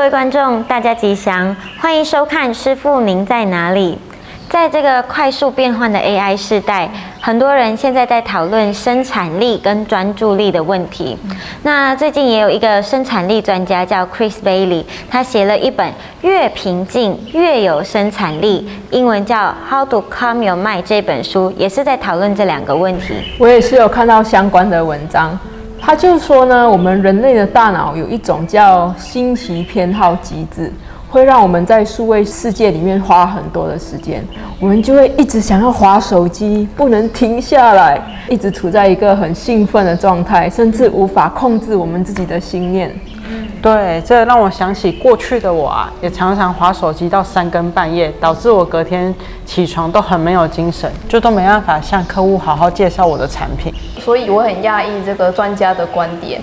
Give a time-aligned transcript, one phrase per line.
[0.00, 3.98] 各位观众，大家吉祥，欢迎收看《师傅您在哪里》。
[4.50, 6.88] 在这个快速变换的 AI 时代，
[7.20, 11.18] 很多人现在在讨论生产力跟专注力的问题。
[11.64, 15.86] 那最近也有一个生产力专家叫 Chris Bailey，他写了一本
[16.22, 19.36] 《越平静越有生产力》，英文叫
[19.68, 23.16] 《How to Calm Your Mind》这本书，也是在讨论这两个问题。
[23.38, 25.38] 我也是有看到相关的文章，
[25.80, 30.72] 他就说呢，我们人类的大脑有一种叫新奇偏好机制。
[31.10, 34.24] 会让我们在数位世界里面花很多的时间，
[34.60, 42.94] 我们就会一直想要划手机，不能停下来，一直处在一个很兴奋的状态，甚至无法控制我们自己的心念。
[43.62, 49.14] 对，这让我想起过去的我啊，也常常划手机到三更半夜，导致我隔天
[49.44, 53.72] 起床都很没有精神，就都没办法向客户好好介绍我的产品。
[53.98, 56.40] 所以我很讶异这个专家的观点。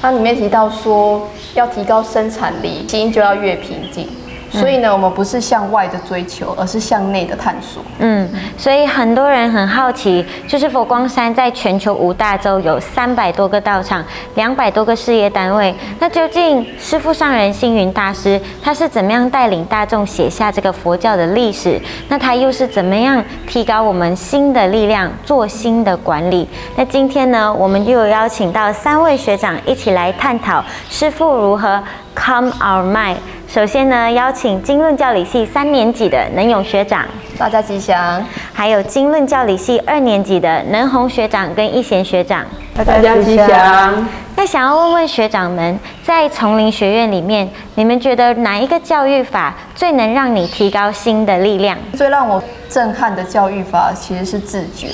[0.00, 4.06] 它里面提到说，要提高生产力，心就要越平静。
[4.50, 7.82] 所以呢，我们不是向外的追求，而是向内的探索。
[7.98, 14.02] 嗯，所以很多人很好奇，就是佛光山在全球五大洲有三百多个道场，
[14.34, 15.74] 两百多个事业单位。
[15.98, 21.80] 那究竟师父上人星云大师他是怎么样带领大众写下这个佛教的历史？
[22.08, 26.48] 那他又是怎么样提高我们新的力量，做新的管理？
[26.76, 31.82] 那今天呢，我们又有邀请到三位学长一起来探讨师父如何
[32.14, 33.16] come our mind。
[33.48, 37.06] 首先呢，邀请经论教理系三年级的能勇学长，
[37.38, 38.22] 大家吉祥；
[38.52, 42.44] 还有经论教理系二年级的能宏学长跟一贤学长，
[42.76, 44.06] 大家吉祥。
[44.36, 51.78] 那想要问问学长们，在丛林学院里面，你们觉得哪一个教育法最能让你提高心的力量？
[51.94, 54.88] 最让我震撼的教育法其实是自觉，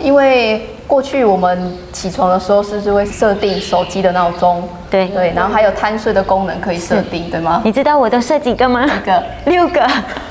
[0.00, 0.66] 因为。
[0.86, 4.62] 过去我们起床的时候是不是会设定手机的闹钟？
[4.90, 7.62] 对对，然后还有贪睡的功能可以设定，对吗？
[7.64, 8.84] 你知道我都设几个吗？
[8.84, 9.22] 几个？
[9.46, 9.80] 六个，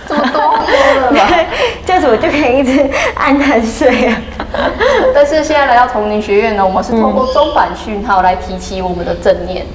[0.07, 1.27] 这么多多了 吧？
[1.83, 4.21] 这样子我就可以一直按贪睡啊。
[5.13, 9.65] 但是现在来到丛林学院呢，我们是通过中版讯号来提起我们的正念。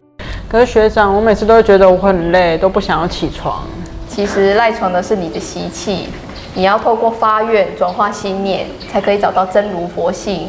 [0.49, 3.65] 可是学长，我每次都会觉得我很累，都不想要起床。
[4.09, 6.09] 其实赖床的是你的习气，
[6.54, 10.48] 你要透过发愿转化心念，才可以找到真如佛性。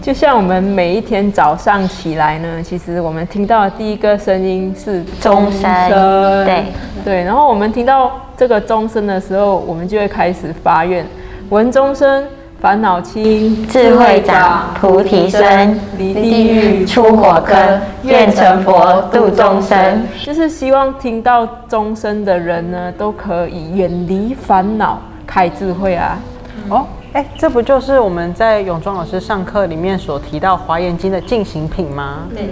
[0.00, 5.70] 就像我们每一天早上起来呢，其实我们听到的第一个声音是钟声，
[6.44, 6.64] 对
[7.04, 7.24] 对。
[7.24, 11.04] 然后我们听到这个钟声的时候，我们就会开始发愿：
[11.50, 12.24] 闻钟声，
[12.60, 20.06] 烦恼轻，智慧长，菩提生，离地狱出火坑，愿成佛度众生。
[20.24, 26.18] 就是希望听到钟声的人呢，都可以远离烦恼，开智慧啊！
[26.68, 26.86] 哦。
[27.12, 32.26] 哎，这不就是我们在永庄老师上课里面所提到《华严经》的进行品吗？
[32.34, 32.48] 对。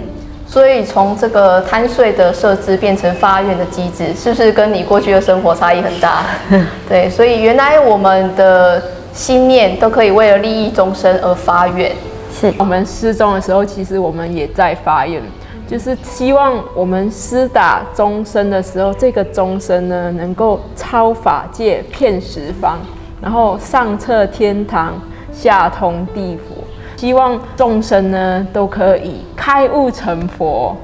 [0.47, 6.23] 所以从这个贪睡的设置变成发愿的机制，是不是跟你过去的生活差异很大？
[6.87, 7.09] 对。
[7.09, 11.91] 所以原来我们的心念都可以为了利益众生而发愿。
[12.31, 12.53] 是。
[12.57, 15.21] 我们失踪的时候，其实我们也在发愿，
[15.67, 22.77] 就是希望我们施打终身的时候，这个终身呢，能够超法界，遍十方。
[23.21, 24.93] 然后上测天堂，
[25.31, 26.63] 下通地府，
[26.97, 30.75] 希望众生呢都可以开悟成佛。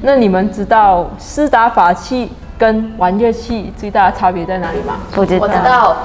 [0.00, 4.98] 那你们知道施打法器跟玩乐器最大的差别在哪里吗？
[5.12, 5.44] 不知道。
[5.44, 5.96] 我知道，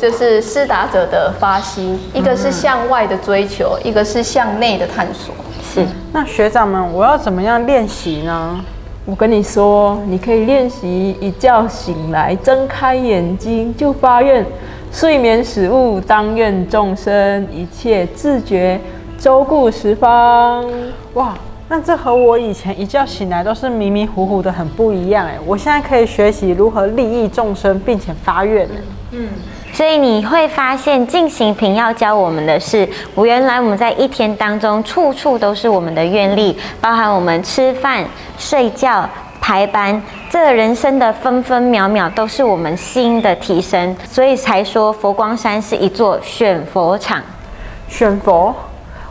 [0.00, 5.34] 就是施打者的发心，一个是向外的追求，一个是向内的探索。
[5.72, 5.86] 是。
[6.12, 8.60] 那学长们，我要怎么样练习呢？
[9.04, 14.44] 我跟你说，你可以练习一觉醒来，睁开眼睛就发愿。
[14.92, 18.78] 睡眠食物，当愿众生一切自觉，
[19.18, 20.62] 周顾十方。
[21.14, 21.34] 哇，
[21.68, 25.38] 那这和我以前一觉醒来都是迷迷糊糊的很不一样哎！
[25.46, 28.68] 我现在可以学习如何利益众生，并且发愿
[29.12, 29.28] 嗯，
[29.72, 38.04] 所以你会发现进行品要教我们的是，原来我们在一天当中处处都是我们的愿力，包含我们吃饭、
[38.38, 39.08] 睡觉。
[39.44, 47.20] 排班，这人生的分分秒秒都是我们心的提升，所以才说佛光山是一座选佛场。
[47.88, 48.54] 选佛，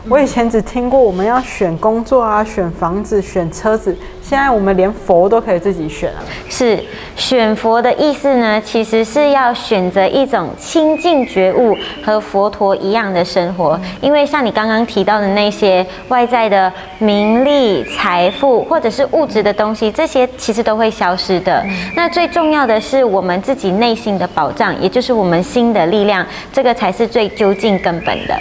[0.08, 3.96] 我以前只听过我们要选工作啊，选房子，选车子。
[4.20, 6.18] 现在我们连佛都可以自己选了。
[6.48, 6.82] 是
[7.14, 8.60] 选佛的意思呢？
[8.60, 13.78] 其实是要选择一种清净觉悟和佛陀一样的生活。
[14.00, 21.64] 因为像你刚刚提到的那些外在的名利、财富或者是物质的东西，这些其实都会消失的。
[21.94, 28.36] 那最重要的是我们自己内心的保障，也就是我们心的力量，这个才是最究竟根本的。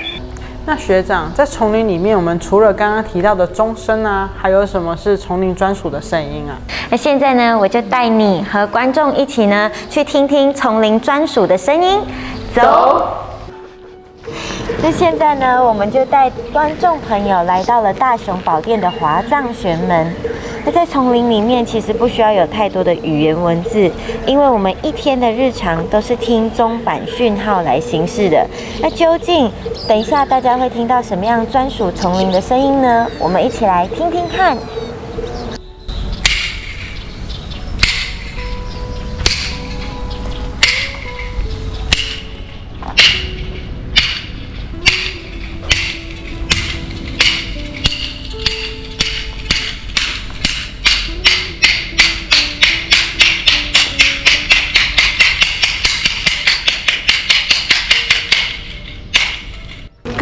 [0.63, 6.55] 那学长在丛林里面，我们除了刚刚提到的钟声啊，还有什么是丛林专属的声音啊？
[6.91, 11.99] 那现在呢，我就带你和观众一起呢，去听听丛林专属的声音。
[12.53, 13.07] 走。
[14.83, 20.13] 那现在呢，我们就带观众朋友来到了大雄宝殿的华藏玄门。
[20.63, 23.89] 那在丛林里面，其实不需要有太多的语言文字，
[24.25, 28.45] 因为我们一天的日常都是听钟板讯号来行事的。
[28.81, 29.49] 那究竟
[29.87, 33.07] 等一下大家会听到什么样专属丛林的声音呢？
[33.19, 34.57] 我们一起来听听看。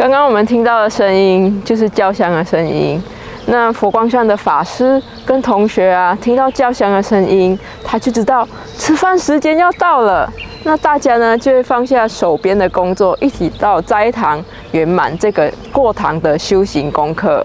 [0.00, 2.98] 刚刚我们听到的声音就是叫香的声音。
[3.44, 8.48] 那佛光山的法师跟同学啊，听到叫香的声音，他就知道
[8.78, 10.26] 吃饭时间要到了。
[10.64, 14.42] 那大家呢就会放下手边的工作，一起到斋堂
[14.72, 17.44] 圆满这个过堂的修行功课。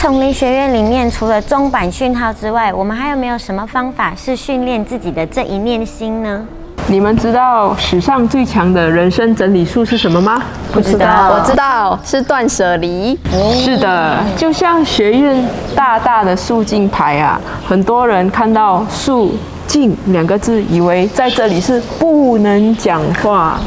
[0.00, 6.46] 丛林学院里面，除了钟板讯号之外，我们还有没有什么方法是训练自己的这一念心呢？
[6.86, 10.40] 你们知道史上最强的人生整理术是什么吗？
[10.72, 13.18] 不知道，我知道是断舍离。
[13.52, 19.34] 是的，就像学院大大的肃静牌啊，很多人看到肃
[19.68, 23.60] 静两个字，以为在这里是不能讲话，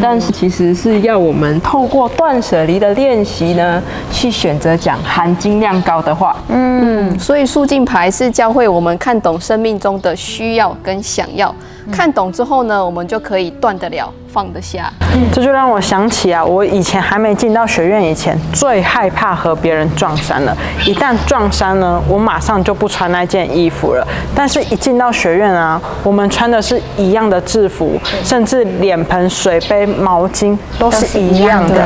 [0.00, 6.36] 但是其实是要我们透过断舍离的练习呢，去选择讲含金量高的话。
[6.48, 11.52] 嗯，所以肃静牌是教会我们看懂生命中的需要跟想要。
[11.92, 14.92] 看懂之后呢，我们就可以断得了，放得下。
[15.32, 20.56] 这就让我想起啊，我以前还没进到学院以前，最害怕和别人撞衫了。
[20.86, 24.06] 一旦撞衫呢，我马上就不穿那件衣服了。
[24.34, 31.84] 但是，一进到学院啊，我们穿的是一样的制服，甚至脸盆、水杯、毛巾都是一样的。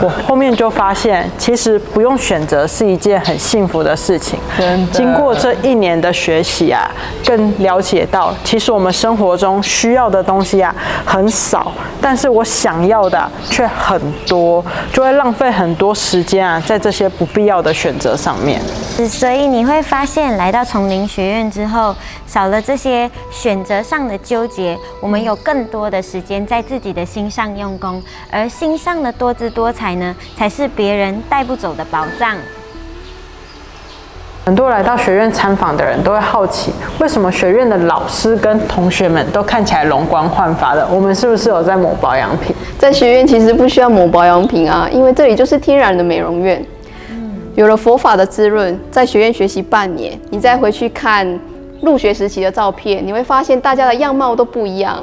[0.00, 4.38] 我后面就发现，其实不用选择是一件很幸福的事情。
[4.90, 6.90] 经过这一年的学习啊，
[7.24, 10.72] 更了解到，其实我们生活中需要的东西啊
[11.04, 18.60] 很少，但是我想要的却很多，就会浪费很多时间啊在这些不必要的选择上面。
[19.08, 21.94] 所以你会发现，来到丛林学院之后，
[22.24, 32.36] 少了这些选择上的纠结，我们有更多的时间在自己的心上用功，而心上的多姿多彩呢，才是别人带不走的宝藏。
[34.44, 40.84] 很多来到学院参访的人都会好奇，为什么学院的老师跟同学们都看起来容光焕发的？
[40.90, 42.52] 我们是不是有在抹保养品？
[42.76, 46.64] 在学院其实不需要抹保养品啊，因为这里就是天然的美容院。
[47.54, 51.38] 有了佛法的滋润，在学院学习半年，你再回去看
[51.80, 54.98] 入学时期的照片，你会发现大家的样貌都不一样。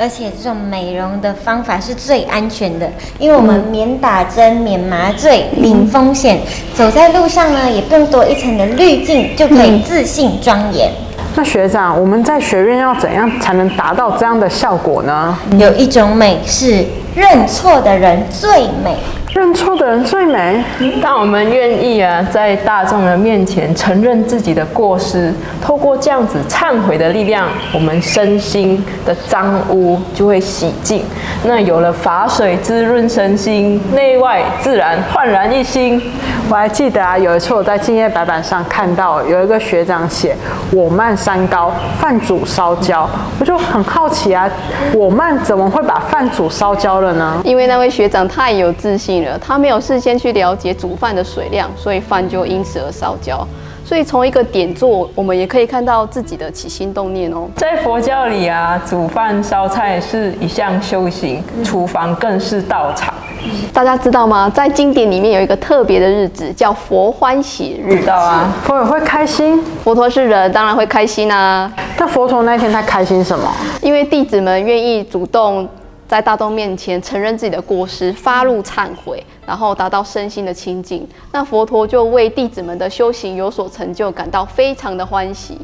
[0.00, 6.40] 而且这种美容的方法是最安全的，因为我们免打针、免麻醉、零风险，
[6.74, 10.90] 走在路上呢也不用多一层的滤镜，就可以自信庄严。
[11.34, 15.38] 那学长，我们在学院要怎样才能达到这样的效果呢？
[15.58, 16.82] 有一种美是
[17.14, 18.96] 认错的人最美。
[19.32, 20.62] 认错的人最美。
[21.00, 25.32] 当我们愿意啊，在大众的面前承认自己的过失，
[25.62, 31.04] 透过这样子忏悔的力量，我们身心的脏污就会洗净。
[31.44, 36.02] 那有了法水滋润身心，内外自然焕然一新。
[36.48, 40.34] 我还记得啊，有一次我在敬业白板上看到有一个学长写
[40.74, 43.08] “我慢三高，饭煮烧焦”，
[43.38, 44.50] 我就很好奇啊，
[44.92, 47.40] 我慢怎么会把饭煮烧焦了呢？
[47.44, 53.46] 因为那位学长太有自信了，他没有事先去了解煮饭的水量，所以饭就因此而烧焦。
[53.84, 57.48] 所以从一个点做，我们也可以看到自己的起心动念哦。
[57.56, 63.12] 在佛教里啊，煮饭烧菜是一项修行，厨房更是道场。
[63.72, 64.48] 大家知道吗？
[64.54, 67.98] 在经典里面有一个特别的日子，叫佛欢喜日。
[67.98, 69.60] 知道啊，佛也会开心。
[69.82, 71.72] 佛陀是人，当然会开心啊。
[71.98, 73.50] 那佛陀那天他开心什么？
[73.80, 75.66] 因为弟子们愿意主动
[76.10, 81.06] 在大众面前承认自己的过失，发怒忏悔，然后达到身心的清净。
[81.30, 85.56] 那佛陀就为弟子们的修行有所成就，感到非常的欢喜。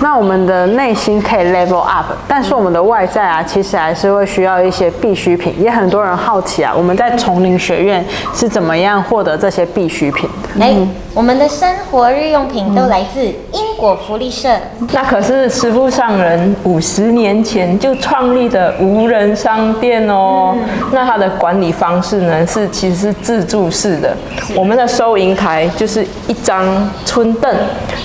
[0.00, 5.54] 那我们的内心可以 level up，但是我们的外在啊，其实还是会需要一些必需品。
[5.62, 8.04] 也很多人好奇啊，我们在丛林学院
[8.34, 10.64] 是怎么样获得这些必需品的？
[10.64, 10.76] 哎，
[11.14, 14.48] 我们的生活日用品都来自因果福利社。
[14.92, 20.56] 那可是师傅上人五十年前就创立的无人商店哦。
[20.92, 24.16] 那它的管理方式呢，是其实是自助式的。
[24.56, 26.64] 我们的收银台就是一张
[27.06, 27.54] 春凳，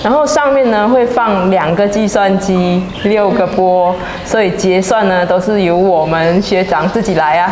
[0.04, 7.52] 然后上面呢会放两个计算机、六个波，所以结算呢都是由我们学长自己来啊。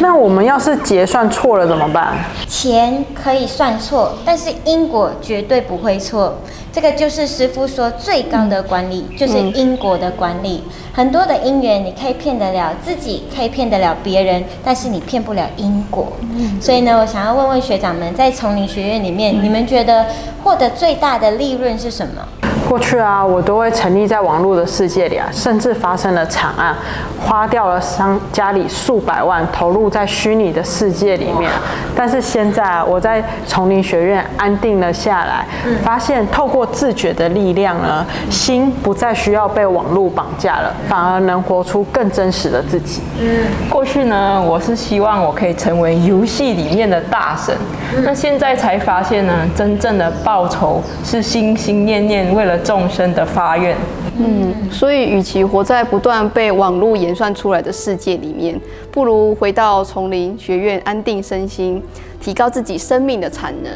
[0.00, 2.14] 那我们要是结算错了怎么办？
[2.46, 6.38] 钱可以算错，但是因果绝对不会错。
[6.80, 10.62] 这个就是师傅说最高的管理，就是因果的管理。
[10.92, 16.12] 很多的因缘，你可以骗得了自己，可以骗得了别人，但是你骗不了因果。
[16.60, 20.06] 所以呢，我想要问问学长们，在丛林学院里面，你们觉得
[20.44, 22.22] 获得最大的利润是什么？
[22.68, 26.76] 过去啊，我都会沉溺在网络的世界里啊，甚至发生了惨案，
[27.18, 31.50] 花掉了商家里数百万，投入在虚拟的世界里面。
[31.96, 35.46] 但是现在啊，我在丛林学院安定了下来，
[35.82, 43.00] 发现透过自觉的力量呢，心不再需要被网络绑架了，反而能活出更真实的自己。
[43.18, 47.56] 嗯过去呢，我是希望我可以成为游戏里面的大神，
[48.04, 53.76] 那现在才发现呢，真正的报酬是心心念念为了众生的发愿。
[54.18, 58.60] 嗯，所以与其活在不断被网络演算出来的世界里面，
[58.90, 61.82] 不如回到丛林学院安定身心，
[62.20, 63.72] 提高自己生命的产能。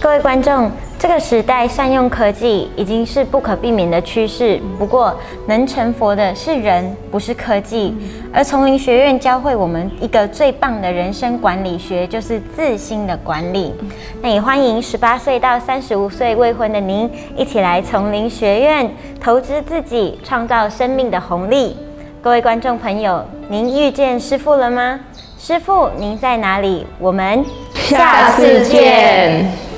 [0.00, 0.70] 各位观众，
[1.00, 4.60] 这个时代善用科技已经是不可避免的趋势。
[4.78, 7.96] 不过，能成佛的是人，不是科技。
[8.30, 13.72] 而丛林学院教会我们一个最棒的人生管理学，就是自心的管理。
[14.20, 21.74] 那也欢迎十八岁到三十五岁未婚的您，一起来丛林学院投资自己，创造生命的红利。
[22.20, 25.00] 各位观众朋友，您遇见师傅了吗？
[25.38, 26.86] 师傅，您在哪里？
[26.98, 27.42] 我们
[27.72, 29.69] 下次见。